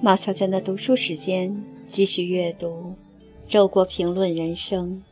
[0.00, 2.68] 马小娟的读书时间，继续阅读
[3.48, 5.02] 《周国评论人生》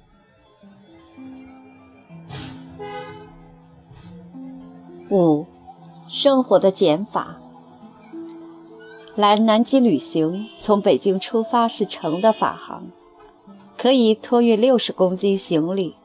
[5.11, 5.45] 五，
[6.09, 7.41] 生活的减法。
[9.17, 12.87] 来南极旅行，从北京出发是成的法航，
[13.77, 15.97] 可以托运六十公斤行李。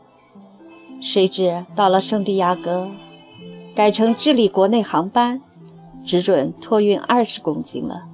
[0.99, 2.89] 谁知到了圣地亚哥，
[3.75, 5.39] 改成智利国内航班，
[6.03, 8.07] 只准托运二十公斤了。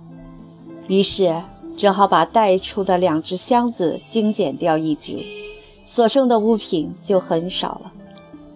[0.87, 1.41] 于是
[1.75, 5.23] 只好把带出的两只箱子精简掉一只，
[5.85, 7.91] 所剩的物品就很少了。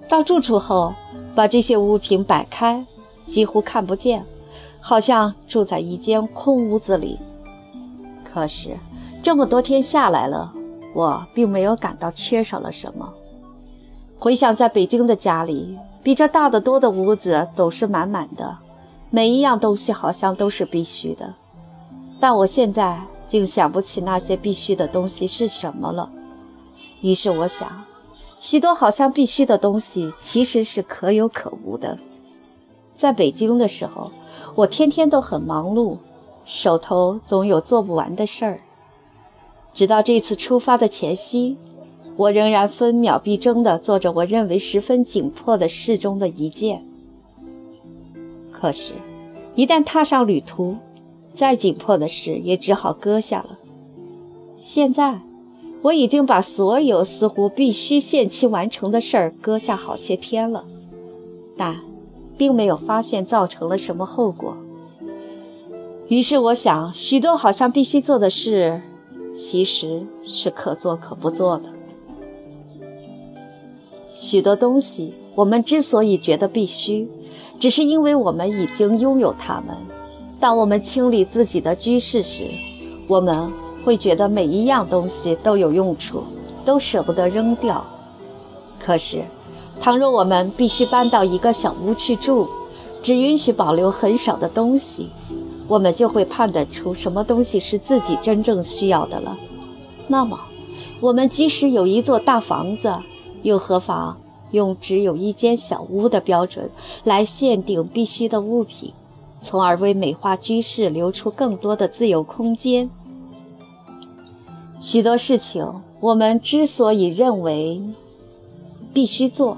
[0.10, 0.94] 到住处后，
[1.36, 2.86] 把这些物品摆开，
[3.28, 4.26] 几乎看不见，
[4.80, 7.20] 好像住在一间空屋子里。
[8.24, 8.70] 可是
[9.22, 10.54] 这么多天下来了，
[10.94, 13.14] 我并没有感到缺少了什么。
[14.18, 18.58] 回想在北京的家里，比这大得多的屋子总是满满的，
[19.10, 21.36] 每一样东西好像都是必须的。
[22.22, 26.10] 但我现在竟想不起那些必须的东西是什么了。
[27.02, 27.84] 于是我想，
[28.40, 31.98] 许多好像必须的东西其实是可有可无的。
[32.94, 34.12] 在北京的时候，
[34.54, 35.98] 我天天都很忙碌，
[36.46, 38.62] 手头总有做不完的事儿。
[39.74, 41.58] 直到这次出发的前夕，
[42.18, 46.86] 我仍然分秒必争地做着我认为十分紧迫的事中的一件。
[48.52, 48.94] 可是，
[49.56, 50.78] 一旦踏上旅途，
[51.34, 53.58] 再紧迫的事也只好搁下了。
[54.58, 55.22] 现在，
[55.82, 60.66] 我已经把所有似乎必须限期完成的事儿搁下好些天了，
[61.58, 61.80] 但
[62.38, 64.56] 并没有发现造成了什么后果。
[66.08, 68.82] 于是我想，许多好像必须做的事，
[69.34, 71.66] 其实是可做可不做的。
[74.12, 77.10] 许多东西，我们之所以觉得必须，
[77.60, 79.76] 只是因为我们已经拥有它们。
[80.42, 82.50] 当我们清理自己的居室时，
[83.08, 83.54] 我们
[83.86, 86.24] 会觉得每一样东西都有用处，
[86.66, 87.86] 都舍不得扔掉。
[88.80, 89.24] 可是，
[89.80, 92.50] 倘若我们必须搬到一个小屋去住，
[93.04, 95.12] 只允许保留很少的东西，
[95.68, 99.38] 我们就会判断出什么东西是自己真正需要的了。
[100.08, 100.40] 那么，
[101.00, 102.92] 我们即使有一座大房子，
[103.44, 104.18] 又何妨
[104.50, 106.72] 用只有一间小屋的标准
[107.04, 108.92] 来限定必须的物品？
[109.42, 112.90] 从而为美化居室留出更多的自由空间。
[114.80, 115.68] 许多事情，
[116.00, 117.82] 我们之所以认为
[118.94, 119.58] 必须做，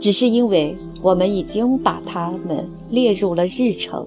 [0.00, 4.06] 只是因为我们已经把它们列入了日程。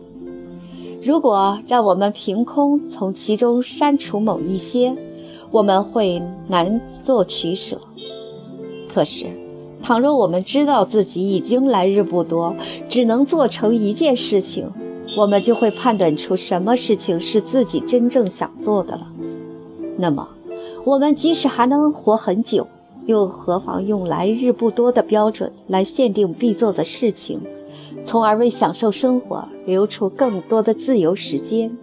[1.01, 4.95] 如果让我们凭空从其中删除某一些，
[5.51, 7.79] 我们会难做取舍。
[8.93, 9.27] 可是，
[9.81, 12.55] 倘若我们知道自己已经来日不多，
[12.87, 14.71] 只能做成一件事情，
[15.15, 19.07] 我们就会判断出什么事情是自己真正想做的了。
[19.97, 20.27] 那么，
[20.85, 22.67] 我们即使还能活很久，
[23.05, 27.39] 又何妨用来日不多的标准来限定必做的事情，
[28.03, 31.77] 从而为享受生活留出更多的自由时间？